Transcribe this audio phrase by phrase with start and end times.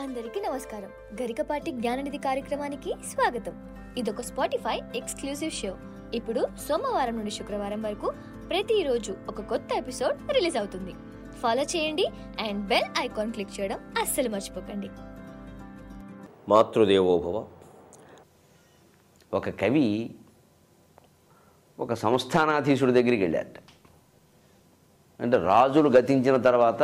[0.00, 0.90] అందరికీ నమస్కారం.
[1.22, 3.76] గరికపాటి జ్ఞాననిధి కార్యక్రమానికి స్వాగతం.
[3.98, 5.76] ఇదొక స్పాటిఫై ఎక్స్క్లూసివ్ షో.
[6.14, 8.12] ఇప్పుడు సోమవారం నుండి శుక్రవారం వరకు
[8.48, 10.92] ప్రతిరోజు ఒక కొత్త ఎపిసోడ్ రిలీజ్ అవుతుంది.
[11.40, 12.06] ఫాలో చేయండి
[12.40, 14.88] అండ్ బెల్ ఐకాన్ క్లిక్ చేయడం అస్సలు మర్చిపోకండి.
[16.48, 17.46] మాతృదేవోభవ.
[19.34, 20.10] ఒక కవి
[21.80, 23.65] ఒక సంస్థానాధీశుడి దగ్గరికి వెళ్ళాడు
[25.20, 26.82] అంటే రాజులు గతించిన తర్వాత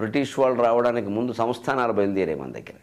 [0.00, 2.78] బ్రిటిష్ వాళ్ళు రావడానికి ముందు సంస్థానాలు బయలుదేరే మన దగ్గర.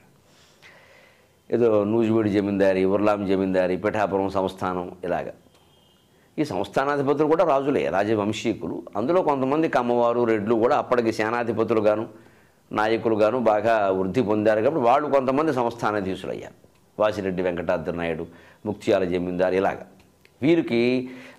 [1.50, 5.34] ఏదో నూజివీడు జమీందారి ఉర్లాం జమీందారి పిఠాపురం సంస్థానం ఇలాగా.
[6.38, 8.76] ఈ సంస్థానాధిపతులు కూడా రాజులే రాజవంశీకులు.
[8.98, 12.06] అందులో కొంతమంది కమ్మవారు రెడ్లు కూడా అప్పటికి సేనాధిపతులుగాను
[12.72, 16.58] నాయకులుగాను బాగా వృద్ధి పొందారు కాబట్టి వాళ్ళు కొంతమంది సంస్థానాధీశులు అయ్యారు
[17.00, 18.26] వాసిరెడ్డి వెంకటాద్రి నాయుడు
[18.66, 19.86] ముక్త్యాల జమీందారు ఇలాగా.
[20.42, 20.82] వీరికి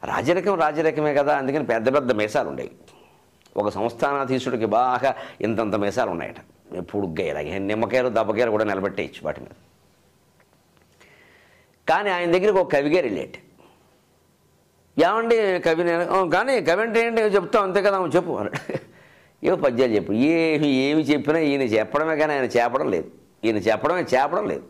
[0.05, 2.73] రాజరికం రాజరికమే కదా అందుకని పెద్ద పెద్ద మీసాలు ఉండేవి
[3.57, 6.37] ఒక సంస్థానాధీశుడికి బాగా ఇంతంత మేసాలు ఉన్నాయట.
[6.81, 9.55] పొడుగ్గా ఇలాగే నిమ్మకాయలు దెబ్బకాయలు కూడా నిలబెట్టేయచ్చు వాటి మీద.
[11.89, 13.35] కానీ ఆయన దగ్గరికి ఒక కవిగారు వెళ్ళేట.
[14.99, 16.31] ఏమండి కవి నేను?
[16.31, 17.21] కానీ కవి అంటే ఏంటి?
[17.21, 18.79] చెప్తాం అంతే కదా చెప్పు అన్నాడు.
[19.47, 20.13] ఏవో పద్యాలు చెప్పు.
[20.13, 23.11] ఏమి ఏమి చెప్పినా ఈయన చెప్పడమే కానీ ఆయన చేపడం లేదు.
[23.45, 24.63] ఈయన చెప్పడమే చేపడం లేదు.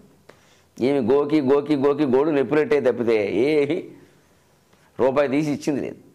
[0.81, 3.89] ఏమి గోకి గోకి గోకి గోడు నెప్పులెట్టే తప్పితే ఏమి
[5.01, 6.10] రూపాయి తీసి ఇచ్చింది లేదు.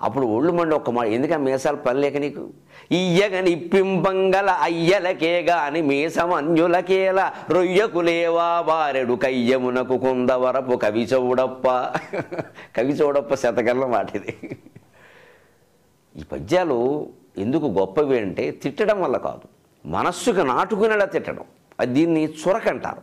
[0.00, 2.50] అప్పుడు ఒళ్ళు మండి ఒక్క మాట ఎందుకంటే మీసాలు పని లేక నీకు
[2.92, 11.68] ఇయ్యగని పింపంగల అయ్యలకేగా అని మీసమన్యులకేల రొయ్యకులేవా బారెడు కయ్యమునకు కుందవరపు కవి చౌడప్ప.
[12.76, 14.36] కవి చౌడప్ప శతకర్ల మాటిది
[16.16, 19.48] ఈ పద్యాలు ఎందుకు గొప్పవి అంటే తిట్టడం వల్ల కాదు.
[19.88, 21.44] మనస్సుకు నాటుకునేలా తిట్టడం.
[21.80, 23.02] అది దీన్ని చురక అంటారు.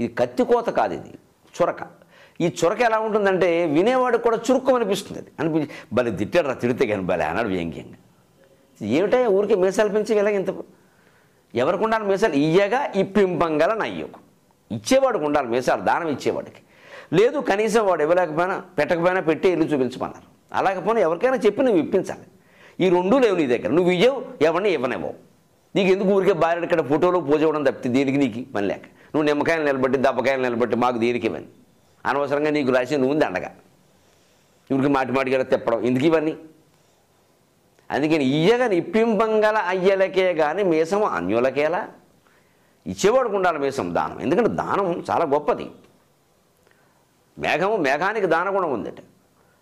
[0.00, 1.18] ఇది కత్తికోత కాదు ఇది.
[1.62, 2.05] చురక.
[2.44, 7.02] ఈ చురక ఎలా ఉంటుందంటే వినేవాడికి కూడా చురుకు అనిపిస్తుంది అది అనిపించి భలే తిట్టాడు రా తిడితే కానీ
[7.10, 7.98] భలే అన్నాడు వ్యంగ్యంగా.
[8.80, 10.50] ఏమిటా ఊరికే మీసాలు పెంచి వెళ్ళగా ఇంత
[11.62, 12.36] ఎవరికి ఉండాలి మీసాలు?
[12.46, 14.20] ఇయ్యగా ఇప్పింపంగల నయ్యకు.
[14.70, 16.60] ఇచ్చేవాడికి ఉండాలి మీసాలు దానం ఇచ్చేవాడికి.
[17.18, 20.26] లేదు కనీసం వాడు ఇవ్వలేకపోయినా పెట్టకపోయినా పెట్టి ఇల్లు చూపించమన్నారు.
[20.58, 22.26] అలాగపోయినా ఎవరికైనా చెప్పి నువ్వు ఇప్పించాలి.
[22.84, 23.70] ఈ రెండూ లేవు నీ దగ్గర.
[23.78, 25.14] నువ్వు ఇయ్యవు ఎవరిని ఇవ్వనివ్వవు.
[25.76, 28.40] నీకు ఎందుకు ఊరికే భార్య ఇక్కడ ఫోటోలో పూజ ఇవ్వడం తప్పితే దీనికి నీకు?
[28.54, 28.84] పని లేక
[29.14, 31.48] నువ్వు నిమ్మకాయలు నిలబట్టి దెబ్బకాయలు నిలబట్టి మాకు దీనికి ఇవ్వని?
[32.06, 33.50] అనవసరంగా నీకు రాసి నువ్వు ఉంది అండగా
[34.70, 35.84] ఇవిడికి మాటి మాటిగా తిప్పడం.
[35.84, 36.36] ఎందుకు ఇవన్నీ?
[37.90, 41.88] అందుకని ఇయ్యగా ఇప్పింపంగల అయ్యలకే కానీ మీసం అన్యులకేలా?
[42.86, 44.20] ఇచ్చేవాడుకు ఉండాలి మీసం దానం.
[44.20, 45.70] ఎందుకంటే దానం చాలా గొప్పది.
[47.38, 49.00] మేఘము మేఘానికి దానగుణం ఉందట.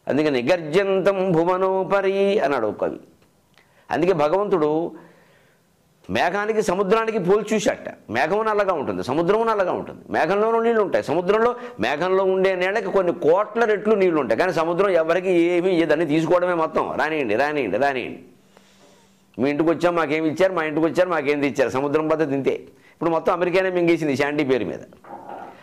[0.08, 3.00] అందుకని గర్జంతం భువనోపరి అన్నాడు కవి.
[3.90, 4.96] అందుకే భగవంతుడు
[6.10, 7.88] మేఘానికి సముద్రానికి పోల్చి చూశాట.
[8.10, 10.00] మేఘము నల్లగా ఉంటుంది సముద్రము నల్లగా ఉంటుంది.
[10.10, 11.04] మేఘంలోనూ నీళ్ళు ఉంటాయి.
[11.04, 14.38] సముద్రంలో మేఘంలో ఉండే నీళ్ళకి కొన్ని కోట్ల రెట్లు నీళ్ళు ఉంటాయి.
[14.38, 16.94] కానీ సముద్రం ఎవరికి ఏమీ దాన్ని తీసుకోవడమే మొత్తం.
[16.98, 18.22] రానియండి రానియండి రానియండి.
[19.38, 20.52] మీ ఇంటికి వచ్చాం మాకేమి ఇచ్చారు?
[20.52, 21.70] మా ఇంటికి వచ్చారు మాకేం ఇచ్చారు?
[21.70, 22.54] సముద్రం పద్ధతి తింతే
[22.94, 24.80] ఇప్పుడు మొత్తం అమెరికానే మింగేసింది శాండీ పేరు మీద.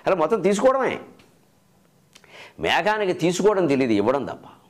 [0.08, 1.00] అలా మొత్తం తీసుకోవడమే.
[2.60, 4.61] మేఘానికి తీసుకోవడం తెలియదు ఇవ్వడం తప్ప.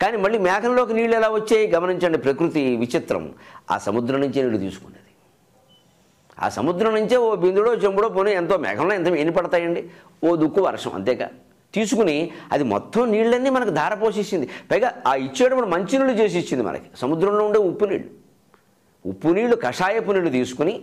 [0.00, 1.66] కానీ మళ్ళీ మేఘంలోకి నీళ్ళు ఎలా వచ్చాయి?
[1.66, 3.34] గమనించండి ప్రకృతి విచిత్రం.
[3.70, 4.98] ఆ సముద్రం నుంచే నీళ్ళు తీసుకున్నది
[6.40, 9.90] ఆ సముద్రం నుంచే ఓ బిందుడో చెంబుడో పోనీ ఎంతో మేఘంలో ఎంత ఎన్ని పడతాయండి?
[10.24, 11.28] ఓ దుక్కు వర్షం అంతేగా.
[11.74, 16.88] తీసుకుని అది మొత్తం నీళ్ళన్నీ మనకు ధారపోసేసింది పైగా ఆ ఇచ్చేటప్పుడు మంచినీళ్ళు చేసి ఇచ్చింది మనకి.
[16.96, 18.08] సముద్రంలో ఉండే ఉప్పు నీళ్ళు.
[19.06, 20.74] ఉప్పు నీళ్ళు కషాయపు నీళ్ళు తీసుకుని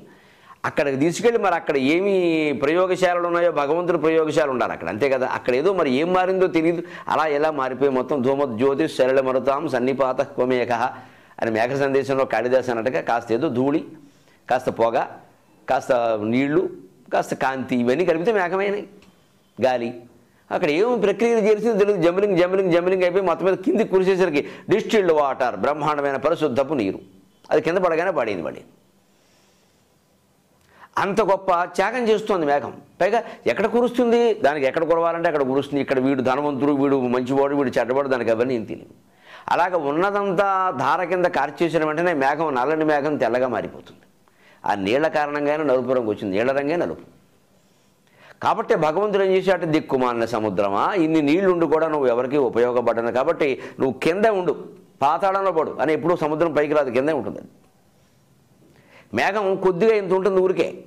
[0.65, 2.13] అక్కడికి తీసుకెళ్ళి మరి అక్కడ ఏమి
[2.61, 4.87] ప్రయోగశాలలు ఉన్నాయో భగవంతుడి ప్రయోగశాల ఉండాలి అక్కడ.
[4.87, 5.27] అంతే కదా?
[5.27, 10.21] అక్కడ ఏదో మరి ఏం మారిందో తెలియదు అలా ఎలా మారిపోయి మొత్తం ధూమ జ్యోతి శరళ మరుతాం సన్నిపాత
[10.21, 10.71] కోమేక
[11.39, 13.85] అని మేఘ సందేశంలో కాళిదాస్ అన్నట్టుగా కాస్త ఏదో ధూళి
[14.49, 15.05] కాస్త పొగ
[15.69, 16.69] కాస్త నీళ్ళు
[17.13, 18.87] కాస్త కాంతి ఇవన్నీ కలిపితే మేఘమైనవి.
[19.61, 20.01] గాలి.
[20.51, 22.01] అక్కడ ఏం ప్రక్రియలు చేసిందో తెలియదు.
[22.01, 26.99] జంబలింగ్ జంబలింగ్ జంబలింగ్ అయిపోయి మొత్తం మీద కిందికి కురిసేసరికి డిస్టిల్డ్ వాటర్ బ్రహ్మాండమైన పరిశుద్ధపు నీరు.
[27.51, 28.65] అది కింద పడగానే పడింది పడింది
[30.99, 32.73] అంత గొప్ప త్యాగం చేస్తోంది మేఘం.
[33.01, 34.33] పైగా ఎక్కడ కురుస్తుంది?
[34.33, 35.81] దానికి ఎక్కడ కురవాలంటే అక్కడ కురుస్తుంది.
[35.81, 38.93] ఇక్కడ వీడు ధనవంతుడు వీడు మంచివాడు వీడు చెడ్డవాడు దానికి అవన్నీ తెలియదు.
[39.47, 44.01] అలాగ ఉన్నదంతా ధార కింద కార్చేసిన వెంటనే మేఘం నల్లని మేఘం తెల్లగా మారిపోతుంది.
[44.65, 46.37] ఆ నీళ్ళ కారణంగానే నలుపు రంగు వచ్చింది.
[46.37, 47.19] నీళ్ళ రంగే నలుపు.
[48.43, 49.65] కాబట్టి భగవంతుడు ఏం చేశాడు?
[49.65, 50.93] దిక్కుమాలిన సముద్రమా?
[50.93, 54.65] ఇన్ని నీళ్ళుండి కూడా నువ్వు ఎవరికి ఉపయోగపడ్డాను కాబట్టి నువ్వు కిందే ఉండు.
[55.01, 55.77] పాతాళంలో పడు.
[55.81, 56.89] అని ఎప్పుడూ సముద్రం పైకి రాదు.
[56.89, 57.39] కిందే ఉంటుంది
[59.13, 60.83] మేఘం కొద్దిగా ఇంత ఉంటుంది ఊరికే.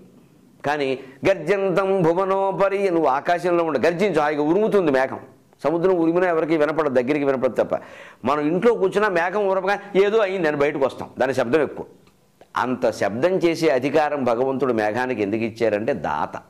[0.67, 0.99] కానీ
[1.29, 5.21] గర్జంతం భువనోపరి నువ్వు ఆకాశంలో ఉండి గర్జించు హాయిగా ఉరుముతుంది మేఘం.
[5.65, 7.81] సముద్రం ఉరిమినా ఎవరికి వినపడదు దగ్గరికి వినపడదు తప్ప.
[8.25, 11.11] మనం ఇంట్లో కూర్చున్నా మేఘం ఉరపగా ఏదో అయింది నేను బయటకు వస్తాం.
[11.19, 11.87] దాని శబ్దం ఎక్కువ.
[12.57, 16.43] అంత శబ్దం చేసే అధికారం భగవంతుడు మేఘానికి ఎందుకు ఇచ్చారంటే దాత.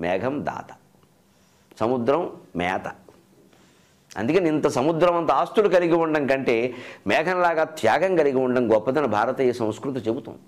[0.00, 0.74] మేఘం దాత.
[1.80, 2.92] సముద్రం మేత.
[4.16, 6.74] అందుకని ఇంత సముద్రం అంత ఆస్తులు కలిగి ఉండడం కంటే
[7.06, 10.38] మేఘంలాగా త్యాగం కలిగి ఉండడం గొప్పదని భారతీయ సంస్కృతి చెబుతుంది.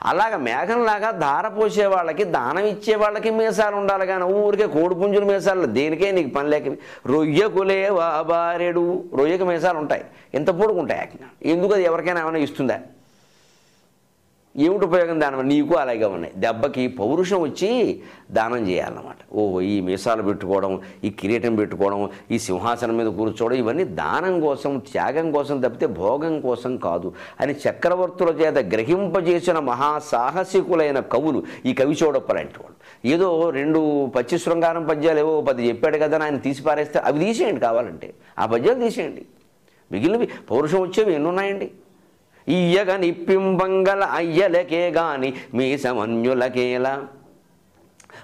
[0.00, 6.12] అలాగ మేఘంలాగా ధార పోసే వాళ్ళకి దానం ఇచ్చే వాళ్ళకి మీసాలు ఉండాలి కానీ ఊరికే కోడిపుంజుల మీసాలు దేనికే
[6.12, 6.68] నీకు పని లేక
[7.06, 7.80] రొయ్యకులే
[8.22, 8.84] బారెడు
[9.18, 10.04] రొయ్యకు మీసాలు ఉంటాయి.
[10.34, 12.78] ఎంత పొడుగుంటాయి ఏకంగా ఎందుకు అది ఎవరికైనా ఏమైనా ఇస్తుందా?
[14.56, 16.32] ఏమిటి ఉపయోగం దాని నీకు అలాగే ఉన్నాయి.
[16.36, 18.00] దెబ్బకి పౌరుషం వచ్చి
[18.30, 19.34] దానం చేయాలన్నమాట.
[19.34, 25.32] ఓ ఈ మీసాలు పెట్టుకోవడం ఈ కిరీటం పెట్టుకోవడం ఈ సింహాసనం మీద కూర్చోవడం ఇవన్నీ దానం కోసం త్యాగం
[25.32, 27.12] కోసం తప్పితే భోగం కోసం కాదు.
[27.40, 33.08] అని చక్రవర్తుల చేత గ్రహింపజేసిన మహాసాహసికులైన కవులు ఈ కవి చూడప్పలాంటి వాళ్ళు.
[33.14, 38.14] ఏదో రెండు పచ్చి శృంగారం పద్యాలు ఏవో పది చెప్పాడు కదా ఆయన తీసి పారేస్తే అవి తీసేయండి కావాలంటే.
[38.38, 39.26] ఆ పద్యాలు తీసేయండి.
[39.92, 41.54] మిగిలినవి పౌరుషం వచ్చేవి ఎన్నున్నాయండి?
[41.54, 41.70] ఉన్నాయండి
[42.48, 47.06] ఇయ్యగ నిప్పింబంగల అయ్యలకే గాని మీ సమన్యులకేలా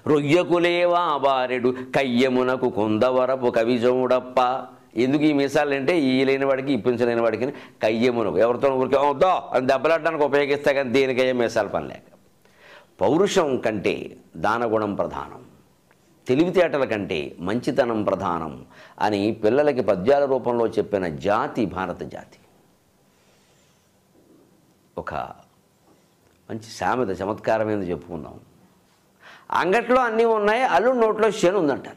[0.07, 4.67] రొయ్యకులేవా బారెడు కయ్యమునకు కొందవరపు కవిజముడప్ప.
[4.97, 7.51] ఎందుకు ఈ మీసాలు అంటే ఈ లేని వాడికి ఇప్పించలేని వాడికి
[7.83, 8.39] కయ్యమునకు.
[8.39, 12.17] ఎవరితో ఊరికే వద్దా అని దెబ్బలాడడానికి ఉపయోగిస్తే కానీ దేనికయ్యే మీసాలు పని లేక.
[13.01, 15.43] పౌరుషం కంటే దానగుణం ప్రధానం.
[16.29, 18.65] తెలివితేటల కంటే మంచితనం ప్రధానం
[19.01, 22.39] అని పిల్లలకి పద్యాల రూపంలో చెప్పిన జాతి భారత జాతి.
[24.99, 25.15] ఒక
[26.51, 28.41] మంచి సామెత చమత్కారమైన చెప్పుకుందాం.
[29.51, 31.97] అంగట్లో అన్నీ ఉన్నాయి అల్లుడి నోట్లో శని ఉందంటారు.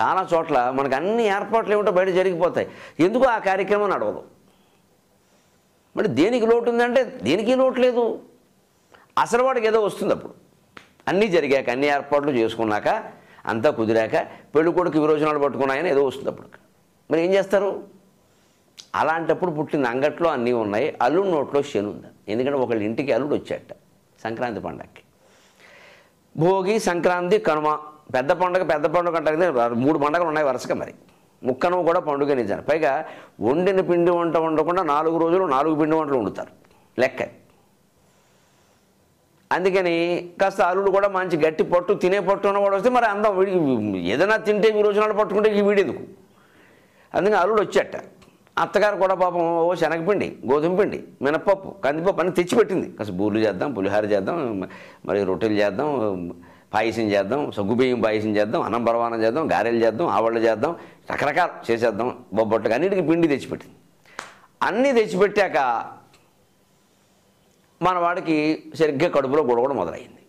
[0.00, 2.68] చాలా చోట్ల మనకు అన్ని ఏర్పాట్లు ఏమిటో బయట జరిగిపోతాయి.
[3.00, 4.24] ఎందుకు ఆ కార్యక్రమం నడవదు
[5.96, 8.22] మరి దేనికి లోటు ఉందంటే దేనికి లోటు లేదు?
[9.18, 10.34] అసలు వాడికి ఏదో వస్తుంది అప్పుడు.
[11.08, 12.88] అన్నీ జరిగాక అన్ని ఏర్పాట్లు చేసుకున్నాక
[13.46, 14.14] అంతా కుదిరాక
[14.54, 16.48] పెళ్ళికొడుకు విరోజనాలు విరోచనాలు పట్టుకున్నాయని ఏదో వస్తుంది అప్పుడు.
[17.10, 17.88] మరి ఏం చేస్తారు?
[18.94, 20.88] అలాంటప్పుడు పుట్టిన అంగట్లో అన్నీ ఉన్నాయి.
[21.02, 22.08] అల్లుడు నోట్లో శని ఉంది.
[22.32, 23.72] ఎందుకంటే ఒకళ్ళ ఇంటికి అల్లుడు వచ్చాట
[24.22, 25.02] సంక్రాంతి పండగకి
[26.34, 27.68] భోగి సంక్రాంతి కనుమ.
[28.14, 30.94] పెద్ద పండుగ పెద్ద పండుగ అంటారు మూడు పండుగలు ఉన్నాయి వరుసగా మరి.
[31.42, 32.62] ముక్కను కూడా పండుగ నిజాను.
[32.62, 32.92] పైగా
[33.48, 36.52] వండిన పిండి వంట వండకుండా నాలుగు రోజులు నాలుగు పిండి వంటలు వండుతారు.
[37.00, 37.22] లెక్క
[39.50, 39.94] అందుకని
[40.40, 43.32] కాస్త అల్లుడు కూడా మంచి గట్టి పట్టు తినే పట్టు ఉన్నవాడు వస్తే మరి అందం
[44.12, 46.02] ఏదైనా తింటే ఈ రోజునాలు పట్టుకుంటే ఈ వీడెందుకు?
[47.14, 47.96] అందుకని అల్లుడు వచ్చాట
[48.56, 52.88] అత్తగారు కూడా పాపం ఓ శనగపిండి గోధుమ పిండి మినపప్పు కందిపప్పు అని తెచ్చిపెట్టింది.
[52.96, 54.38] కాస్త బూర్లు చేద్దాం పులిహార చేద్దాం
[55.08, 55.88] మరి రొట్టెలు చేద్దాం
[56.74, 60.72] పాయసం చేద్దాం సగ్గుబియ్యం పాయసం చేద్దాం అన్నం పరవానం చేద్దాం గారెలు చేద్దాం ఆవళ్ళు చేద్దాం
[61.12, 63.76] రకరకాలు చేసేద్దాం బొబ్బట్టుగా అన్నిటికీ పిండి తెచ్చిపెట్టింది.
[64.68, 65.58] అన్నీ తెచ్చిపెట్టాక
[67.80, 68.36] మన వాడికి
[68.80, 70.22] సరిగ్గా కడుపులో గొడవడం మొదలైంది.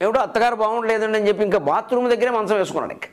[0.00, 3.08] ఏమిటో అత్తగారు బాగుండలేదండి అని చెప్పి ఇంకా బాత్రూమ్ దగ్గరే మంచం వేసుకున్నాడు ఇంకా.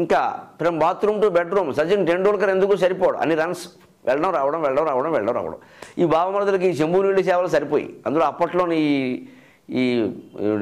[0.00, 0.20] ఇంకా
[0.60, 3.16] from bathroom to bedroom Sachin Tendulkar ఎందుకు సరిపోడు?
[3.22, 3.64] అన్ని రన్స్
[4.08, 5.58] వెళ్ళడం రావడం వెళ్ళడం రావడం వెళ్ళడం రావడం.
[6.02, 8.78] ఈ బావమరుదులకి ఈ చెంబు నీళ్ళు సేవలు సరిపోయి అందులో అప్పట్లోని
[9.80, 9.84] ఈ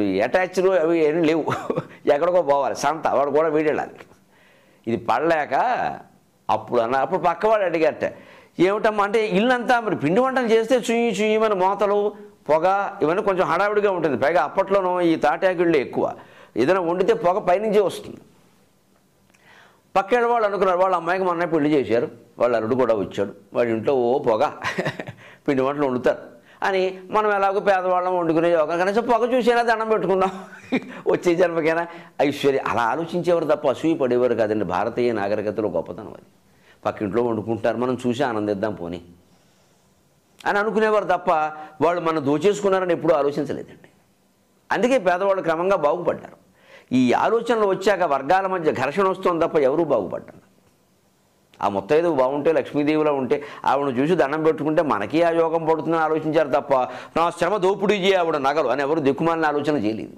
[0.07, 1.45] ఈ అటాచ్లు అవి ఏం లేవు.
[2.15, 3.97] ఎక్కడికో పోవాలి సంత వాడు కూడా వీడెళ్ళాలి.
[4.87, 5.55] ఇది పడలేక
[6.49, 8.05] అప్పుడు అన్న అప్పుడు పక్కవాడు అడిగట
[8.67, 11.99] ఏమిటమ్మా అంటే ఇల్లంతా మరి పిండి వంటలు చేస్తే చుయ్యి చుయ్యమని మోతలు
[12.49, 12.67] పొగ
[13.03, 14.17] ఇవన్నీ కొంచెం హడావిడిగా ఉంటుంది.
[14.25, 16.05] పైగా అప్పట్లోనూ ఈ తాటాకిళ్ళు ఎక్కువ.
[16.63, 18.21] ఏదైనా వండితే పొగ పైనుంచే వస్తుంది.
[19.97, 24.19] పక్కేడు వాళ్ళు అనుకున్నారు వాళ్ళ అమ్మాయికి మొన్న పెళ్ళి చేశారు వాళ్ళ అరుడు కూడా వచ్చాడు వాడి ఇంట్లో ఓ
[24.19, 24.51] పొగ
[25.49, 26.19] పిండి వంటలు వండుతారు.
[26.63, 30.31] అని మనం ఎలాగో పేదవాళ్ళం వండుకునే యోగం కనీసం పొగ చూసేనా దండం పెట్టుకుందాం.
[31.09, 31.87] వచ్చే జన్మకైనా
[32.21, 34.65] ఐశ్వర్య అలా ఆలోచించేవారు తప్ప అసూయ పడేవారు కాదండి.
[34.65, 36.27] భారతీయ నాగరికతలో గొప్పతనం అది.
[36.85, 39.01] పక్కింట్లో వండుకుంటారు మనం చూసి ఆనందిద్దాం పోనీ
[40.47, 41.31] అని అనుకునేవారు తప్ప
[41.85, 43.89] వాళ్ళు మనం దోచేసుకున్నారని ఎప్పుడూ ఆలోచించలేదండి.
[44.73, 46.46] అందుకే పేదవాళ్ళు క్రమంగా బాగుపడ్డారు.
[46.93, 50.43] ఈ ఆలోచనలు వచ్చాక వర్గాల మధ్య ఘర్షణ వస్తుంది తప్ప ఎవరూ బాగుపడ్డారు.
[51.63, 56.75] ఆ ముత్తైదు బాగుంటే లక్ష్మీదేవిలో ఉంటే ఆవిడను చూసి దండం పెట్టుకుంటే మనకి ఆ యోగం పడుతుందని ఆలోచించారు తప్ప
[57.17, 60.17] నా శ్రమ దోపిడీ చేయ ఆవిడ నగలు అని ఎవరు దిక్కుమాలని ఆలోచన చేయలేదు.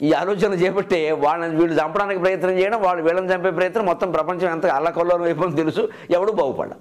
[0.00, 4.66] ఈ ఆలోచన చేపట్టే వాళ్ళని వీళ్ళు చంపడానికి ప్రయత్నం చేయడం వాళ్ళు వీళ్ళని చంపే ప్రయత్నం మొత్తం ప్రపంచం ఎంత
[4.66, 6.72] అల్లకొల్లం వైపు తెలుసు ఎవడు బాగుపడ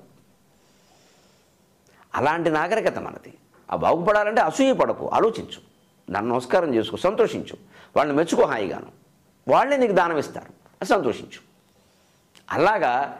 [2.15, 3.33] అలాంటి నాగరికత మనది.
[3.71, 5.72] ఆ బాగుపడాలంటే అసూయ పడకు ఆలోచించు.
[6.09, 7.57] దాన్ని నమస్కారం చేసుకో సంతోషించు.
[7.95, 8.85] వాళ్ళని మెచ్చుకో హాయిగాను.
[9.47, 10.85] వాళ్ళే నీకు దానం ఇస్తారు.
[10.85, 11.39] సంతోషించు.
[12.51, 13.17] అలాగా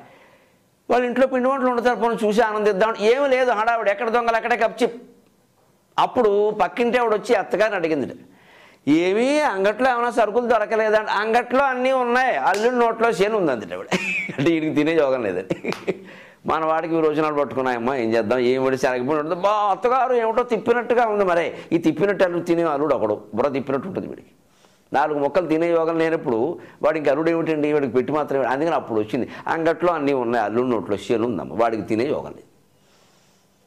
[0.89, 2.95] వాళ్ళ ఇంట్లో పిండి వంటలు వండుతారు పోనీ చూసి ఆనందిద్దాం.
[2.99, 3.89] ఏమీ లేదు హడావిడ.
[3.89, 4.89] ఎక్కడ దొంగలు అక్కడే కప్చి
[5.99, 8.13] అప్పుడు పక్కింటి ఆవిడ వచ్చి అత్తగారిని అడిగింది.
[8.87, 12.35] ఏమీ అంగట్లో ఏమైనా సరుకులు దొరకలేదండి అంగట్లో అన్నీ ఉన్నాయి.
[12.35, 13.87] అల్లుడి నోట్లో చేను ఉందండి ఆవిడ.
[14.37, 15.73] అంటే వీడికి తినే యోగం లేదండి.
[16.45, 18.39] మన వాడికి ఈ రోజునాలు పట్టుకున్నాయమ్మా ఏం చేద్దాం?
[18.39, 19.35] ఏం పడి శనగపిండి ఉంటుంది?
[19.35, 21.57] బా అత్తగారు ఏమిటో తిప్పినట్టుగా ఉంది మరే.
[21.71, 23.21] ఈ తిప్పినట్టు అల్లుడు తినే అల్లుడు ఒకడు.
[23.35, 24.27] బుర్ర తిప్పినట్టు ఉంటుంది వీడికి.
[24.93, 27.73] నాలుగు మొక్కలు తినే యోగం లేనప్పుడు వాడికి అల్లుడు ఏమిటండి?
[27.73, 29.29] వాడికి పెట్టి మాత్రమే అందుకని అప్పుడు వచ్చింది.
[29.47, 30.45] అంగట్లో అన్నీ ఉన్నాయి.
[30.45, 31.53] అల్లుడు నోట్లో చేను ఉందమ్మ.
[31.53, 32.53] వాడికి తినే యోగం లేదు.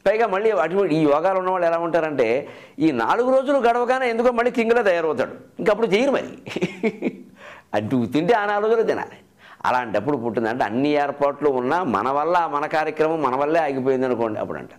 [0.09, 2.47] పైగా మళ్ళీ అటువంటి ఈ యోగాలు ఉన్నవాళ్ళు ఎలా ఉంటారంటే
[2.79, 5.31] ఈ నాలుగు రోజులు గడవగానే ఎందుకో మళ్ళీ కింగ్లో తయారవుతాడు.
[5.59, 6.27] ఇంకప్పుడు చేయరు మరి.
[7.73, 9.17] అటు తింటే ఆ నాలుగు రోజులు తినాలి.
[9.65, 14.39] అలాంటప్పుడు పుట్టిందంటే అన్ని ఏర్పాట్లు ఉన్నా మన వల్ల మన కార్యక్రమం మన వల్లే ఆగిపోయింది అనుకోండి.
[14.39, 14.69] అప్పుడు అంట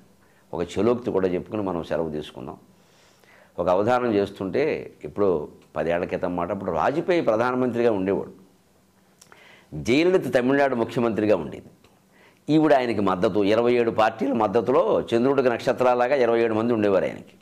[0.55, 2.57] ఒక చెలోక్తి కూడా చెప్పుకుని మనం సెలవు తీసుకుందాం.
[3.59, 8.33] ఒక అవధానం చేస్తుంటే ఇప్పుడు పదేళ్ళ క్రితం మాట అప్పుడు వాజ్పేయి ప్రధానమంత్రిగా ఉండేవాడు.
[9.75, 11.67] జయలలిత తమిళనాడు ముఖ్యమంత్రిగా ఉండేది.
[12.51, 13.45] ఈవిడ ఆయనకి మద్దతు.
[13.45, 17.35] ఇరవై ఏడు పార్టీల మద్దతులో చంద్రుడికి నక్షత్రాలాగా ఇరవై ఏడు మంది ఉండేవారు ఆయనకి.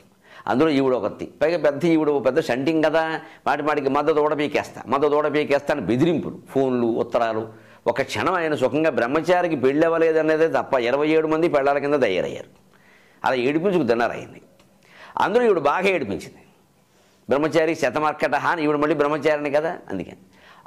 [0.47, 3.21] అందులో ఈవిడ ఒకటి పైగా పెద్ద ఈవిడ పెద్ద షంటింగ్ కదా.
[3.47, 4.81] వాటి మాటికి మద్దతు కూడా పీకేస్తా.
[4.87, 7.47] మద్దతు కూడా పీకేస్తా అని బెదిరింపులు ఫోన్లు ఉత్తరాలు.
[7.87, 12.49] ఒక క్షణం ఆయన సుఖంగా బ్రహ్మచారికి పెళ్ళి అవ్వలేదనేదే తప్ప ఇరవై ఏడు మంది పెళ్ళాల కింద తయారయ్యారు.
[13.25, 14.41] అలా ఏడిపించుకు తిన్నారు ఆయన్ని
[15.17, 16.43] అందులో ఈవిడ బాగా ఏడిపించింది.
[17.29, 20.17] బ్రహ్మచారి శతమర్కట హాని ఈవిడ మళ్ళీ బ్రహ్మచారిని కదా అందుకని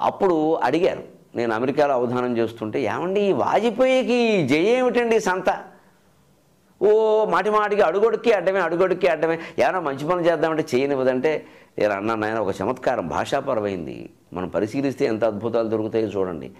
[0.00, 1.02] అప్పుడు అడిగారు.
[1.34, 5.69] నేను అమెరికాలో అవధానం చేస్తుంటే ఏమండి ఈ వాజ్పేయికి జయ ఏమిటండి సంత?
[6.82, 9.38] ఓ మాటి మాటికి అడుగొడుక్కి అడ్డమే అడుగొడుక్కి అడ్డమే.
[9.58, 11.46] ఏమైనా మంచి పనులు చేద్దామంటే చేయనివ్వదంటే
[11.78, 14.10] నేను అన్నాను ఆయన ఒక చమత్కారం భాషాపరమైంది.
[14.32, 16.50] మనం పరిశీలిస్తే ఎంత అద్భుతాలు దొరుకుతాయో చూడండి.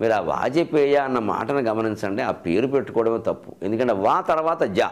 [0.00, 3.54] మీరు ఆ వాజపేయ అన్న మాటను గమనించండి ఆ పేరు పెట్టుకోవడమే తప్పు.
[3.62, 4.90] ఎందుకంటే వా తర్వాత జా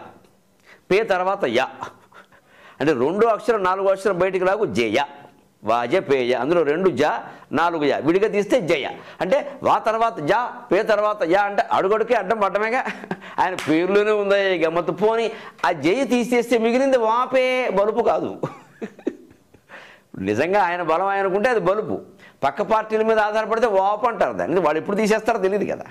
[0.90, 1.69] పే తర్వాత యా.
[2.81, 4.97] అంటే రెండు అక్షరం నాలుగు అక్షరం బయటికి రాకు జయ.
[5.64, 7.02] వాజపేయ అందులో రెండు జ
[7.52, 8.86] నాలుగు జ విడిగా తీస్తే జయ
[9.20, 12.84] అంటే వా తర్వాత జా పే తర్వాత యా అంటే అడుగడుకే అడ్డం పడ్డమేగా.
[13.38, 15.30] ఆయన పేర్లోనే ఉందా గమ్మత్తు పోని
[15.66, 18.40] ఆ జయ తీసేస్తే మిగిలింది వాపే బలుపు కాదు.
[20.18, 22.00] నిజంగా ఆయన బలం ఆయనకుంటే అది బలుపు.
[22.44, 24.60] పక్క పార్టీల మీద ఆధారపడితే వాపు అంటారు దాన్ని.
[24.60, 25.84] వాళ్ళు ఎప్పుడు తీసేస్తారో తెలియదు కదా.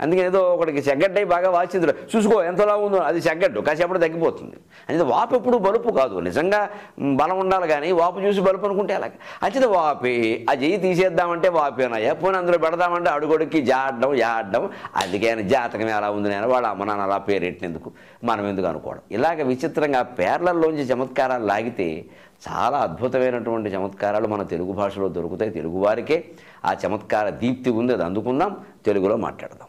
[0.00, 2.96] అందుకని ఏదో ఒకటికి సెగ్గడ్డై బాగా వాచింది చూసుకో ఎంతలా ఉందో.
[2.96, 4.56] అది సెగ్గడ్డు కాసేపటి తగ్గిపోతుంది.
[4.88, 6.20] అనేది వాపు ఎప్పుడు బలుపు కాదు.
[6.20, 6.68] నిజంగా
[7.14, 9.12] బలం ఉండాలి కానీ వాపు చూసి బలుపు అనుకుంటే అలాగే
[9.42, 14.70] అయితే వాపే ఆ చెయ్యి తీసేద్దామంటే వాపేనయ్యా పోనీ అందులో పెడదామంటే అడుగొడికి జాడడం యాడడం.
[14.96, 17.92] అందుకే జాతకం ఎలా ఉంది నేను వాళ్ళ అమ్మ నాన్న అలా పేరెట్టినందుకు
[18.24, 19.00] మనం ఎందుకు అనుకోవడం?
[19.10, 22.04] ఇలాగ విచిత్రంగా పేర్లల్లోంచి చమత్కారాలు లాగితే
[22.48, 25.50] చాలా అద్భుతమైనటువంటి చమత్కారాలు మన తెలుగు భాషలో దొరుకుతాయి.
[25.50, 26.24] తెలుగువారికే
[26.64, 27.92] ఆ చమత్కార దీప్తి ఉంది.
[27.92, 28.56] అది అందుకుందాం.
[28.86, 29.67] తెలుగులో మాట్లాడదాం.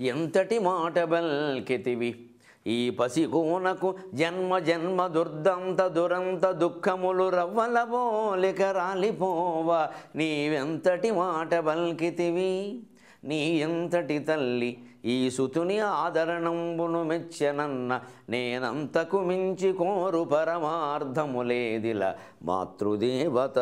[0.00, 2.24] ఎంతటి మాట బల్కెతివి?
[2.66, 9.88] ఈ పసిగోనకు జన్మ జన్మ దుర్దంత దురంత దుఃఖములు రవ్వలబోలిక రాలిపోవా?
[10.16, 12.82] నీవెంతటి మాట బల్కితివి?
[13.24, 23.58] నీ ఎంతటి తల్లి ఈ సుతుని ఆదరణంబును మెచ్చనన్న నేనంతకు మించి కోరు పరమార్థములేదిల మాతృదేవత.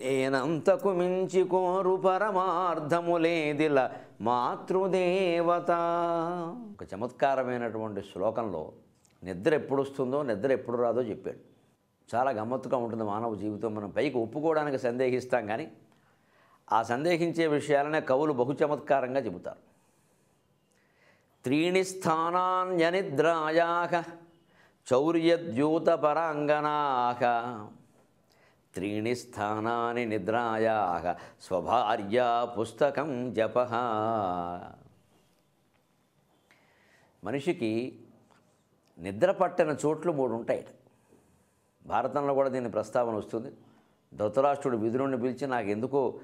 [0.00, 3.88] నేనంతకు మించి కోరు పరమార్థములేదిల
[4.20, 5.70] మాతృదేవత.
[6.80, 8.72] ఒక చమత్కారమైనటువంటి శ్లోకంలో
[9.24, 11.38] నిద్ర ఎప్పుడు వస్తుందో నిద్ర ఎప్పుడు రాదో చెప్పాడు.
[12.14, 13.74] చాలా గమ్మత్తుగా ఉంటుంది మానవ జీవితం.
[13.74, 15.72] మనం పైకి ఒప్పుకోవడానికి సందేహిస్తాం కానీ
[16.72, 19.56] ఆ సందేహించే విషయాలనే కవులు బహు చమత్కారంగా చెబుతారు.
[21.44, 24.04] త్రీణి స్థానాన్యనిద్రాయాహ
[24.92, 27.20] చౌర్యద్యూత పరాంగనాహ
[28.74, 33.58] త్రీణి స్థానాన్ని నిద్రాయా స్వభార్యా పుస్తకం జప
[37.24, 37.98] మనిషికి
[38.98, 40.66] నిద్ర పట్టిన చోట్లు మూడు ఉంటాయి.
[41.86, 43.52] భారతంలో కూడా దీని ప్రస్తావన వస్తుంది.
[44.14, 46.20] ధృతరాష్ట్రుడు విధురుణ్ణి పిలిచి నాకు ఎందుకో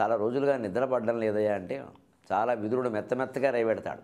[0.00, 1.84] చాలా రోజులుగా నిద్ర పడడం లేదయ్యా అంటే
[2.32, 4.02] చాలా విధురుడు మెత్త మెత్తగా రేవెడతాడు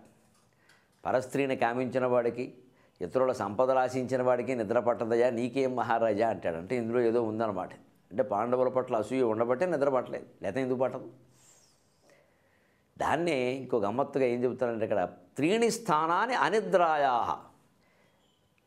[1.05, 2.53] పరస్త్రీని కామించిన వాడికి
[3.01, 6.55] ఇతరుల సంపదలు ఆశించిన వాడికి నిద్ర పట్టదయ్యా నీకేం మహారాజా అంటాడు.
[6.55, 7.69] అంటే ఇందులో ఏదో ఉందన్నమాట.
[8.11, 10.59] అంటే పాండవుల పట్ల అసూయ ఉండబట్టే నిద్ర పట్టలేదు.
[10.59, 11.09] ఎందుకు పట్టదు?
[12.97, 17.37] దాన్నే ఇంకో గమ్మత్తుగా ఏం చెబుతారంటే ఇక్కడ త్రీణి స్థానాన్ని అనిద్రాయా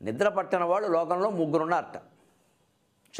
[0.02, 2.02] నిద్ర పట్టిన వాళ్ళు లోకంలో ముగ్గురున్నారట.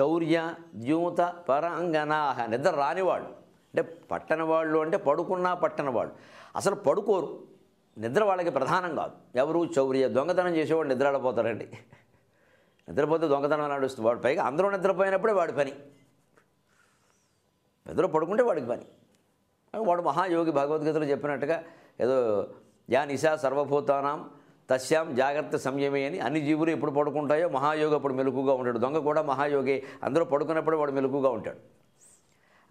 [0.01, 2.47] చౌర్య ద్యూత పరంగనాహ.
[2.47, 3.29] నిద్ర రానివాళ్ళు.
[3.29, 6.15] అంటే పట్టని వాళ్ళు అంటే పడుకున్నా పట్టనవాళ్ళు
[6.57, 7.43] అసలు పడుకోరు.
[7.99, 9.39] నిద్ర వాళ్ళకి ప్రధానం కాదు.
[9.39, 9.71] ఎవరు?
[9.79, 10.09] చౌర్య.
[10.09, 11.79] దొంగతనం చేసేవాడు నిద్రపోతారండి
[12.89, 14.07] నిద్రపోతే దొంగతనం నడుస్తుంది.
[14.07, 15.73] వాడు పైగా అందరూ నిద్రపోయినప్పుడే వాడి పని.
[17.89, 18.85] నిద్ర పడుకుంటే వాడికి పని.
[19.77, 21.63] వాడు మహాయోగి భగవద్గీతలో చెప్పినట్టుగా
[22.01, 22.47] ఏదో
[22.91, 24.31] యా నిశా సర్వభూతానాం
[24.71, 28.79] తస్యాం జాగ్రత్త సంయమే అని అన్ని జీవులు ఎప్పుడు పడుకుంటాయో మహాయోగి అప్పుడు మెలకుగా ఉంటాడు.
[28.79, 29.83] దొంగ కూడా మహాయోగి.
[30.03, 31.57] అందరూ పడుకున్నప్పుడు వాడు మెలకుగా ఉంటాడు.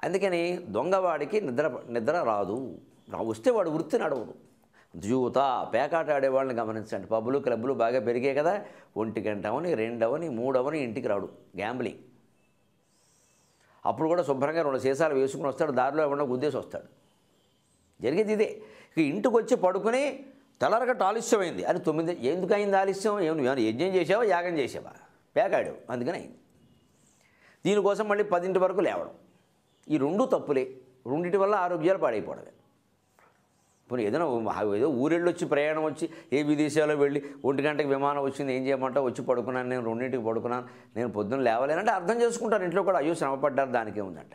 [0.03, 2.77] అందుకని దొంగవాడికి నిద్ర నిద్ర రాదు.
[3.15, 4.33] వస్తే వాడు వృత్తి నడవడు.
[4.99, 7.07] జూత పేకాట ఆడేవాళ్ళని గమనించండి.
[7.07, 8.65] పబ్బులు క్లబ్బులు బాగా పెరిగాయి కదా.
[8.97, 11.29] ఒంటి గంట అవని రెండవని మూడవని ఇంటికి రాడు.
[11.57, 12.12] గ్యాంబ్లింగ్.
[13.85, 16.85] అప్పుడు కూడా శుభ్రంగా రెండు సీసాలు వేసుకుని వస్తాడు దారిలో ఎవరన్నా గుద్దేసి వస్తాడు.
[18.01, 18.61] జరిగేది ఇదే.
[18.97, 20.25] ఇక ఇంటికి వచ్చి పడుకుని
[20.61, 23.19] తెల్లరగట్ట ఆలస్యమైంది అని తొమ్మిది ఎందుకు అయింది ఆలస్యం?
[23.19, 24.23] ఏమి ఏమైనా యజ్ఞం చేసావా?
[24.23, 24.91] యాగం చేసావా?
[25.35, 26.35] పేకాడు అందుకని అయింది.
[27.65, 29.09] దీనికోసం మళ్ళీ పదింటి వరకు లేవడం.
[29.89, 30.77] ఈ రెండు తప్పులే.
[31.07, 32.51] రెండింటి వల్ల ఆరోగ్యాలు పాడైపోవడమే.
[33.89, 34.25] పోనీ ఏదైనా
[34.79, 36.05] ఏదో ఊరెళ్ళి వచ్చి ప్రయాణం వచ్చి
[36.37, 39.05] ఏ విదేశాల్లో వెళ్ళి ఒంటి గంటకి విమానం వచ్చింది ఏం చేయమంటావు?
[39.09, 43.71] వచ్చి పడుకున్నాను నేను రెండింటికి పడుకున్నాను నేను పొద్దున్న లేవలేనంటే అర్థం చేసుకుంటాను ఇంట్లో కూడా అయ్యో శ్రమ పడ్డారు
[43.77, 44.33] దానికే ఉందంట.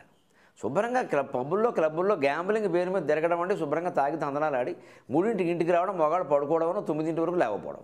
[0.59, 4.73] శుభ్రంగా క్లబ్ పబ్బుల్లో క్లబ్బుల్లో గ్యాంబ్లింగ్ పేరు మీద తిరగడం అంటే శుభ్రంగా తాగి తందనాలు ఆడి
[5.13, 7.83] మూడింటికి ఇంటికి రావడం మొగాడు పడుకోవడం తొమ్మిదింటి వరకు లేకపోవడం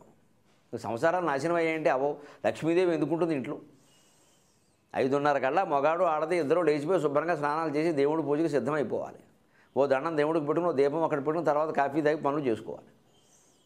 [0.74, 2.10] సంసారాలు నాశనం అయ్యాయంటే అవో
[2.46, 3.58] లక్ష్మీదేవి ఎందుకుంటుంది ఇంట్లో?
[4.94, 9.20] ఐదున్నర కల్లా మొగాడు ఆడది ఇద్దరు లేచిపోయి శుభ్రంగా స్నానాలు చేసి దేవుడి పూజకి సిద్ధమైపోవాలి.
[9.78, 12.88] ఓ దండం దేవుడికి పెట్టుకుని ఓ దీపం అక్కడ పెట్టుకుని తర్వాత కాఫీ తాగి పనులు చేసుకోవాలి.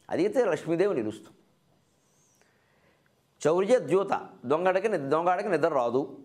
[0.10, 1.38] అదిగితే లక్ష్మీదేవి నిలుస్తుంది.
[3.48, 6.18] చౌర్య ద్యూత దొంగడికి ని- దొంగడికి నిద్ర రాదు.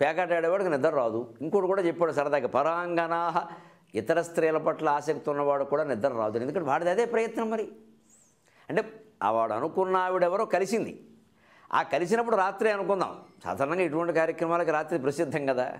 [0.00, 1.34] పేకాటాడేవాడికి నిద్ర రాదు.
[1.40, 3.48] ఇంకోటి కూడా చెప్పాడు సరదాగా పరాంగనా
[3.94, 6.38] ఇతర స్త్రీల పట్ల ఆసక్తి ఉన్నవాడు కూడా నిద్ర రాదు.
[6.38, 7.72] ఎందుకంటే వాడిది అదే ప్రయత్నం మరి.
[8.68, 11.06] అంటే ఆ వాడు అనుకున్న ఆవిడెవరో కలిసింది.
[11.72, 13.20] ఆ కలిసినప్పుడు రాత్రి అనుకుందాం.
[13.44, 15.78] సాధారణంగా ఇటువంటి కార్యక్రమాలకి రాత్రి ప్రసిద్ధం కదా.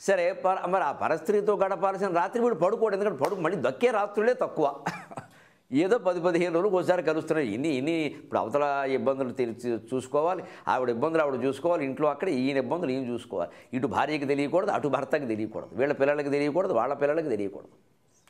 [0.00, 2.94] సరే మరి ఆ పరస్త్రీతో గడపాల్సిన రాత్రి వీడు పడుకోడు.
[2.94, 4.74] ఎందుకంటే పడుకు మళ్ళీ దక్కే రాత్రులే తక్కువ.
[5.72, 7.54] ఏదో పది పదిహేను రోజులు ఒకసారి కలుస్తున్నాయి.
[7.54, 10.42] ఇన్ని ఇన్ని ఇప్పుడు అవతల ఇబ్బందులు తెలిసి చూసుకోవాలి.
[10.68, 11.84] ఆవిడ ఇబ్బందులు ఆవిడ చూసుకోవాలి.
[11.84, 13.50] ఇంట్లో అక్కడ ఈయన ఇబ్బందులు ఈయన చూసుకోవాలి.
[13.76, 15.74] ఇటు భార్యకి తెలియకూడదు అటు భర్తకి తెలియకూడదు.
[15.74, 17.72] వీళ్ళ పిల్లలకి తెలియకూడదు వాళ్ళ పిల్లలకి తెలియకూడదు.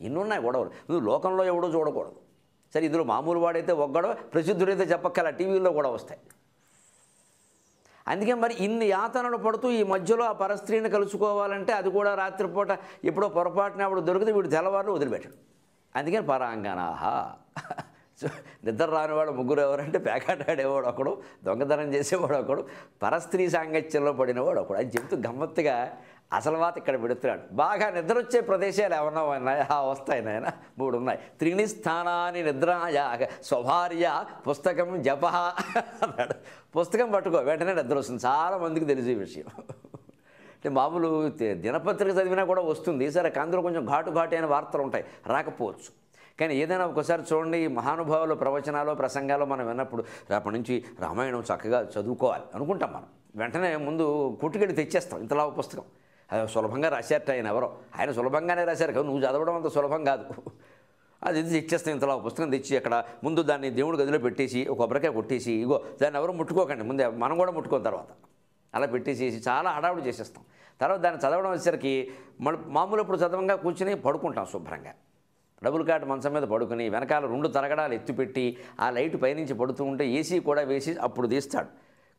[0.00, 0.70] ఇన్ని ఉన్నాయి గొడవలు.
[0.90, 2.16] నువ్వు లోకంలో ఎవడో చూడకూడదు.
[2.74, 6.20] సరే ఇందులో మామూలు వాడైతే ఒక గొడవ ప్రసిద్ధుడైతే చెప్పక్కల టీవీల్లో కూడా వస్తాయి
[8.08, 12.70] అందుకే మరి ఇన్ని యాతనలు పడుతూ ఈ మధ్యలో ఆ పరస్త్రీని కలుసుకోవాలంటే అది కూడా రాత్రిపూట
[13.04, 15.36] ఎప్పుడో పొరపాటున అప్పుడు దొరికితే వీడు తెల్లవారులు వదిలిపెట్టాడు.
[15.94, 17.02] అందుకని పరాంగనాహ
[18.64, 21.12] నిద్ర రానివాడు ముగ్గురు ఎవరంటే పేకాటాడేవాడు ఒకడు
[21.44, 22.62] దొంగతనం చేసేవాడు ఒకడు
[23.02, 24.78] పరస్త్రీ సాంగత్యంలో పడినవాడు ఒకడు.
[24.78, 25.76] అని చెప్తూ గమ్మత్తుగా
[26.32, 29.80] అసలు వాత ఇక్కడ పెడుతున్నాడు బాగా నిద్ర వచ్చే ప్రదేశాలు ఏమన్నా ఉన్నాయా?
[29.80, 30.50] వస్తాయి నాయన.
[30.78, 31.18] మూడు ఉన్నాయి.
[31.38, 36.34] త్రిని స్థానాన్ని నిద్రాయ స్వభార్య పుస్తకం జప అన్నాడు.
[36.78, 38.26] పుస్తకం పట్టుకో వెంటనే నిద్ర వస్తుంది.
[38.26, 39.44] చాలా మందికి తెలిసే విషయం.
[39.94, 43.12] అంటే మామూలు దినపత్రిక చదివినా కూడా వస్తుంది.
[43.12, 45.04] సరే అందులో కొంచెం ఘాటు ఘాటు అయిన వార్తలు ఉంటాయి.
[45.26, 46.02] రాకపోవచ్చు.
[46.40, 52.42] కానీ ఏదైనా ఒకసారి చూడండి ఈ మహానుభావుల ప్రవచనాలు ప్రసంగాలు మనం విన్నప్పుడు రేపటి నుంచి రామాయణం చక్కగా చదువుకోవాలి
[52.54, 53.06] అనుకుంటాం మనం.
[53.36, 55.20] వెంటనే ముందు కుట్టుకెళ్ళి తెచ్చేస్తాం.
[55.20, 55.82] ఇంతలా పుస్తకం.
[56.32, 57.68] అది సులభంగా రాశారట ఆయన ఎవరో.
[57.98, 60.24] ఆయన సులభంగానే రాశారు కదా నువ్వు చదవడం అంత సులభం కాదు.
[61.22, 65.52] అది ఇది తెచ్చేస్తాను ఇంతలా పుస్తకం తెచ్చి అక్కడ ముందు దాన్ని దేవుడి గదిలో పెట్టేసి ఒక కొబ్బరికాయ కొట్టేసి
[65.52, 68.12] ఇగో దాన్ని ఎవరు ముట్టుకోకండి ముందే మనం కూడా ముట్టుకున్న తర్వాత.
[68.74, 70.44] అలా పెట్టేసేసి చాలా హడావుడి చేసేస్తాం.
[70.80, 74.92] తర్వాత దాన్ని చదవడం వచ్చేసరికి మళ్ళీ మామూలు ఇప్పుడు చదవంగా కూర్చుని పడుకుంటాం శుభ్రంగా.
[75.64, 80.38] డబుల్ కాట్ మంచం మీద పడుకుని వెనకాల రెండు తరగడాలు ఎత్తిపెట్టి ఆ లైట్ పైనుంచి పడుతూ ఉంటే ఏసీ
[80.40, 81.68] కూడా వేసి అప్పుడు తీస్తాడు.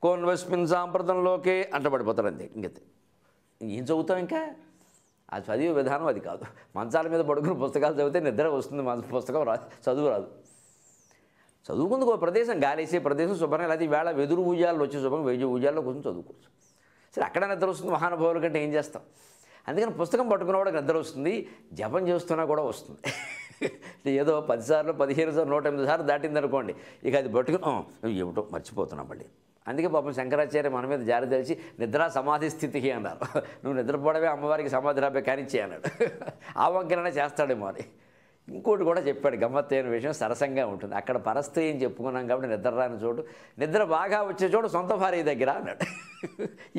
[0.02, 2.82] కోన్వెస్పిన్ సాంప్రదంలోకే అంటబడిపోతాడు అంతే ఇంకైతే.
[3.69, 4.56] ఏం చదువుతాం ఇంకా?
[5.34, 6.45] ఆ చదివే విధానం అది కాదు.
[6.76, 10.28] మంచాల మీద పడుకుని పుస్తకాలు చదివితే నిద్ర వస్తుంది మన పుస్తకం రాదు చదువు రాదు.
[11.65, 16.04] చదువుకుందుకు ఒక ప్రదేశం గాలేసే ప్రదేశం శుభ్రంగా లేకపోతే వేళ వెదురు ఊజాల్లో వచ్చే శుభ్రంగా వెయ్యి ఊజాల్లో కూర్చొని
[16.04, 16.49] చదువుకోవచ్చు.
[17.15, 19.02] సరే అక్కడ నిద్ర వస్తుంది మహానుభావుల కంటే ఏం చేస్తాం?
[19.67, 22.99] అందుకని పుస్తకం పట్టుకున్నవాడికి నిద్ర వస్తుంది జపం చేస్తున్నా కూడా వస్తుంది.
[24.08, 29.26] ఏదో పదిసార్లు పదిహేను సార్లు నూట ఎనిమిది సార్లు దాటింది అనుకోండి ఇక అది పట్టుకుని ఏమిటో మర్చిపోతున్నాం మళ్ళీ.
[29.67, 33.19] అందుకే పాపం శంకరాచార్య మన మీద జారి తెలిసి నిద్ర సమాధి స్థితికి అన్నారు.
[33.63, 35.89] నువ్వు నిద్రపోవడమే అమ్మవారికి సమాధి రాబే కానిచ్చే అన్నాడు.
[36.58, 37.86] ఆ వంకననే చేస్తాడేమో అని.
[38.47, 40.95] ఇంకోటి కూడా చెప్పాడు గమ్మత్తైన విషయం సరసంగా ఉంటుంది.
[40.95, 43.23] అక్కడ పరస్త్రీ అని చెప్పుకున్నాం కాబట్టి నిద్ర రాని చోటు.
[43.60, 45.86] నిద్ర బాగా వచ్చే చోటు సొంత భార్య దగ్గర అన్నాడు.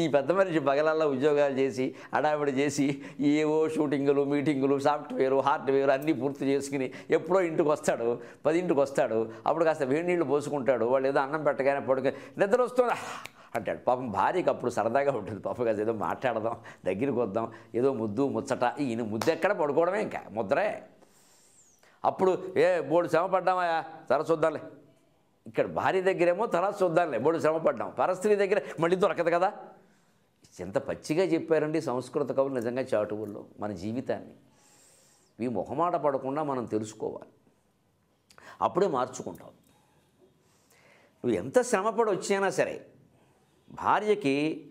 [0.01, 6.47] ఈ పెద్ద మనిషి బగలల్లో ఉద్యోగాలు చేసి హడావిడి చేసి ఏవో షూటింగులు మీటింగులు సాఫ్ట్వేర్ హార్డ్వేర్ అన్నీ పూర్తి
[6.47, 9.31] చేసుకుని ఎప్పుడో ఇంటికి వస్తాడు పదింటికి వస్తాడు.
[9.47, 10.85] అప్పుడు కాస్త వేడి నీళ్ళు పోసుకుంటాడు.
[10.85, 12.97] వాళ్ళు ఏదో అన్నం పెట్టగానే పడుకు నిద్ర వస్తుందా.
[13.55, 13.79] అంటాడు.
[13.79, 15.41] పాపం భార్యకి అప్పుడు సరదాగా ఉంటుంది.
[15.41, 20.83] పాపం కాదు ఏదో మాట్లాడదాం దగ్గరికి వద్దాం ఏదో ముద్దు ముచ్చట ఈయన ముద్దు ఎక్కడ పడుకోవడమే ఇంకా ముద్రే.
[22.05, 24.61] అప్పుడు ఏ బోడు శ్రమ పడ్డామయ్యా తర్వాత చూద్దాంలే
[25.47, 29.53] ఇక్కడ భార్య దగ్గరేమో తర్వాత చూద్దాంలే బోడు శ్రమ పడ్డాం పరస్త్రీ దగ్గర మళ్ళీ దొరకదు కదా.
[30.61, 34.35] ఎంత పచ్చిగా చెప్పారండి సంస్కృత కవులు నిజంగా చాటువుల్లో మన జీవితాన్ని.
[35.45, 37.31] ఈ మొహమాట పడకుండా మనం తెలుసుకోవాలి.
[38.63, 39.49] అప్పుడే మార్చుకుంటాం.
[41.25, 42.87] నువ్వు ఎంత శ్రమపడి వచ్చినా సరే
[43.73, 44.71] భార్యకి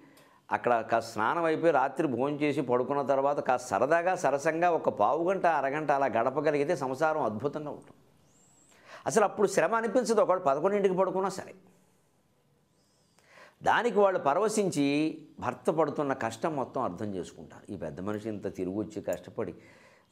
[0.53, 5.45] అక్కడ కాస్త స్నానం అయిపోయి రాత్రి భోజనం చేసి పడుకున్న తర్వాత కాస్త సరదాగా సరసంగా ఒక పావు గంట
[5.45, 7.97] అరగంట అలా గడపగలిగితే సంసారం అద్భుతంగా ఉంటుంది.
[9.05, 10.21] అసలు అప్పుడు శ్రమ అనిపించదు.
[10.21, 11.53] ఒకడు పదకొండింటికి పడుకున్నా సరే.
[13.63, 17.71] దానికి వాళ్ళు పరవశించి భర్త పడుతున్న కష్టం మొత్తం అర్థం చేసుకుంటారు.
[17.71, 19.55] ఈ పెద్ద మనిషి ఇంత తిరిగి వచ్చి కష్టపడి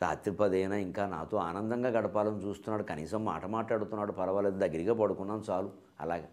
[0.02, 2.84] రాత్రి పదైనా ఇంకా నాతో ఆనందంగా గడపాలని చూస్తున్నాడు.
[2.84, 4.12] కనీసం మాట మాట్లాడుతున్నాడు.
[4.12, 5.72] పర్వాలేదు దగ్గరగా పడుకున్నాం చాలు.
[6.00, 6.30] అలాగే.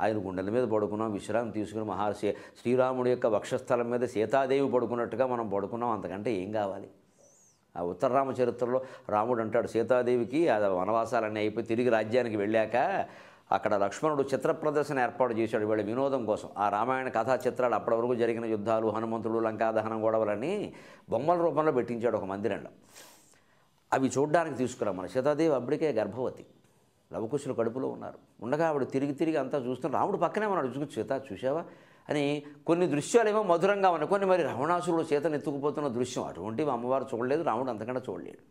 [0.00, 5.90] ఆయన గుండెల మీద పడుకున్నాం విశ్రాంతి తీసుకుని మహర్షి శ్రీరాముడి యొక్క వక్షస్థలం మీద సీతాదేవి పడుకున్నట్టుగా మనం పడుకున్నాం.
[5.90, 6.88] అంతకంటే ఏం కావాలి?
[7.76, 13.06] ఆ ఉత్తర రామచరిత్రలో రాముడు అంటాడు సీతాదేవికి అది వనవాసాలన్నీ అయిపోయి తిరిగి రాజ్యానికి వెళ్ళాక
[13.52, 16.48] అక్కడ లక్ష్మణుడు చిత్ర ప్రదర్శన ఏర్పాటు చేశాడు వీళ్ళ వినోదం కోసం.
[16.58, 20.72] ఆ రామాయణ కథా చిత్రాలు అప్పటి వరకు జరిగిన యుద్ధాలు హనుమంతుడు లంకాదహనం గొడవలని
[21.10, 22.70] బొమ్మల రూపంలో పెట్టించాడు ఒక మందిరంలో.
[23.92, 26.46] అవి చూడ్డానికి తీసుకురమ్మని సీతాదేవి అప్పటికే గర్భవతి.
[27.14, 28.18] లవకుశులు కడుపులో ఉన్నారు.
[28.42, 30.66] ఉండగా ఆవిడ తిరిగి తిరిగి అంతా చూస్తున్న రాముడు పక్కనే ఉన్నాడు.
[30.66, 31.64] చూసుకు సీత చూసావా
[32.08, 34.08] అని కొన్ని దృశ్యాలేమో మధురంగా ఉన్నాయి.
[34.08, 36.24] కొన్ని మరి రావణాసురుడు చేతను ఎత్తుకుపోతున్న దృశ్యం.
[36.24, 38.42] అటువంటివి అమ్మవారు చూడలేదు రాముడు అంతకంటే చూడలేడు.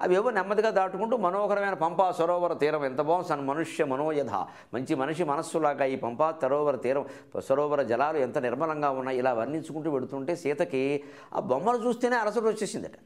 [0.00, 3.28] అవి ఏవో నెమ్మదిగా దాటుకుంటూ మనోహరమైన పంపా సరోవర తీరం ఎంత బాగుంది.
[3.28, 4.30] సన్ మనుష్య మనోయధ.
[4.74, 7.04] మంచి మనిషి మనస్సులాగా ఈ పంపా సరోవర తీరం
[7.48, 9.18] సరోవర జలాలు ఎంత నిర్మలంగా ఉన్నాయి.
[9.18, 11.04] ఇలా వర్ణించుకుంటూ వెడుతుంటే సీతకి
[11.34, 12.96] ఆ బొమ్మలు చూస్తేనే అలసట వచ్చేసిందట.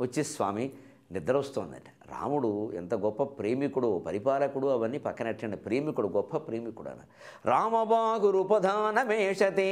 [0.00, 0.72] వచ్చే స్వామి
[1.12, 5.56] నిద్ర వస్తోందట రాముడు ఎంత గొప్ప ప్రేమికుడు పరిపాలకుడు అవన్నీ పక్కనట్టండి.
[5.56, 7.04] ప్రేమికుడు గొప్ప ప్రేమికుడు అని
[7.44, 9.68] రామబాగు రూపధానమేషతే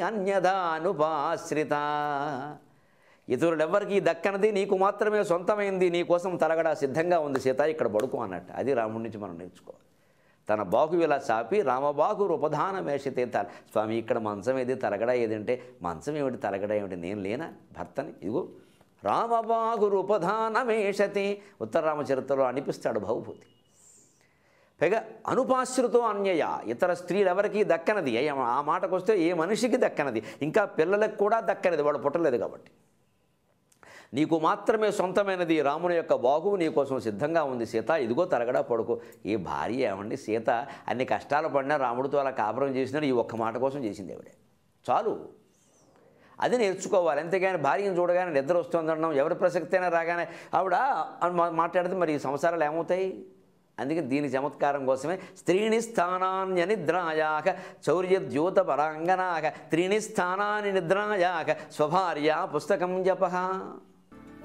[0.00, 1.74] అన్యదానుపాశ్రిత.
[3.28, 8.52] ఇతరులెవ్వరికి దక్కనది నీకు మాత్రమే సొంతమైంది నీ కోసం తలగడ సిద్ధంగా ఉంది సీత ఇక్కడ పడుకో అన్నట్టు.
[8.56, 9.84] అది రాముడి నుంచి మనం నేర్చుకోవాలి.
[10.48, 13.42] తన బాకు ఇలా చాపి రామబాకు రూపధాన మేషతే తల.
[13.42, 16.96] స్వామి ఇక్కడ మంచం ఏది తలగడ ఏదంటే మంచం ఏమిటి తలగడ ఏమిటి?
[16.96, 17.52] నేను లేనా?
[17.78, 18.08] భర్తని?
[18.08, 18.48] ఇదిగో
[19.04, 23.46] రామబాగు రూపధాన ఉత్తర రామచరిత్రలో అనిపిస్తాడు భవభూతి
[24.82, 30.22] పైగా అనుపాశ్రుతో అన్యయ ఇతర స్త్రీలు ఎవరికి దక్కనది ఆ మాటకు వస్తే ఏ మనిషికి దక్కనది?
[30.42, 31.82] ఇంకా పిల్లలకు కూడా దక్కనది.
[31.82, 32.70] వాడు పుట్టలేదు కాబట్టి.
[34.14, 37.90] నీకు మాత్రమే సొంతమైనది రాముని యొక్క బాహువు నీకోసం సిద్ధంగా ఉంది సీత.
[37.90, 39.00] ఇదిగో తరగడా పడుకో.
[39.26, 40.16] ఈ భార్య ఏమండి?
[40.16, 40.50] సీత
[40.88, 44.32] అన్ని కష్టాలు పడినా రాముడితో అలా కాపురం చేసినా ఈ ఒక్క మాట కోసం చేసింది ఆవిడే
[44.90, 45.28] చాలు.
[46.40, 47.20] అది నేర్చుకోవాలి.
[47.20, 50.76] అంతేగాని భార్యను చూడగానే నిద్ర వస్తుందనడం ఎవరి ప్రసక్తి అయినా రాగానే ఆవిడ
[51.62, 53.08] మాట్లాడితే మరి ఈ సంసారాలు ఏమవుతాయి?
[53.78, 57.48] అందుకే దీని చమత్కారం కోసమే స్త్రీని స్థానాన్య నిద్రాయాక
[57.88, 63.24] చౌర్య ద్యోత పరాంగనాక త్రీని స్థానాన్ని నిద్రాయాక స్వభార్య పుస్తకం జప.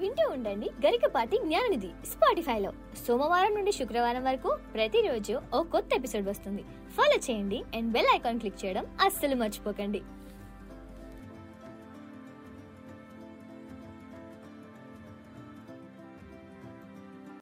[0.00, 2.70] వింటూ ఉండండి గరికపాటి జ్ఞాననిధి స్పాటిఫైలో.
[3.06, 6.64] సోమవారం నుండి శుక్రవారం వరకు ప్రతిరోజు ఓ కొత్త ఎపిసోడ్ వస్తుంది.
[6.96, 10.02] ఫాలో చేయండి అండ్ బెల్ ఐకాన్ క్లిక్ చేయడం అస్సలు మర్చిపోకండి.